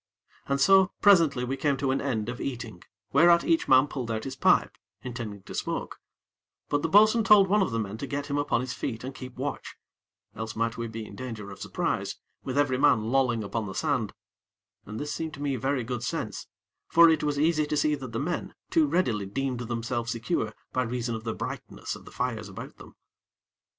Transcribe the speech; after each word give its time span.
And 0.47 0.59
so, 0.59 0.93
presently, 0.99 1.43
we 1.43 1.55
came 1.57 1.77
to 1.77 1.91
an 1.91 2.01
end 2.01 2.27
of 2.27 2.41
eating, 2.41 2.81
whereat 3.13 3.43
each 3.43 3.67
man 3.67 3.85
pulled 3.87 4.09
out 4.09 4.23
his 4.23 4.35
pipe, 4.35 4.75
intending 5.03 5.43
to 5.43 5.53
smoke; 5.53 5.97
but 6.69 6.81
the 6.81 6.89
bo'sun 6.89 7.23
told 7.23 7.47
one 7.47 7.61
of 7.61 7.69
the 7.69 7.77
men 7.77 7.99
to 7.99 8.07
get 8.07 8.25
him 8.25 8.35
upon 8.39 8.61
his 8.61 8.73
feet 8.73 9.03
and 9.03 9.13
keep 9.13 9.35
watch, 9.37 9.75
else 10.35 10.55
might 10.55 10.75
we 10.75 10.87
be 10.87 11.05
in 11.05 11.15
danger 11.15 11.51
of 11.51 11.61
surprise, 11.61 12.15
with 12.43 12.57
every 12.57 12.79
man 12.79 13.11
lolling 13.11 13.43
upon 13.43 13.67
the 13.67 13.75
sand; 13.75 14.11
and 14.87 14.99
this 14.99 15.13
seemed 15.13 15.35
to 15.35 15.39
me 15.39 15.55
very 15.55 15.83
good 15.83 16.01
sense; 16.01 16.47
for 16.87 17.07
it 17.07 17.23
was 17.23 17.37
easy 17.37 17.67
to 17.67 17.77
see 17.77 17.93
that 17.93 18.11
the 18.11 18.17
men, 18.19 18.55
too 18.71 18.87
readily, 18.87 19.27
deemed 19.27 19.59
themselves 19.59 20.09
secure, 20.11 20.55
by 20.73 20.81
reason 20.81 21.13
of 21.13 21.25
the 21.25 21.35
brightness 21.35 21.95
of 21.95 22.05
the 22.05 22.11
fires 22.11 22.49
about 22.49 22.75
them. 22.77 22.95